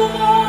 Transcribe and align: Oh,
Oh, 0.00 0.47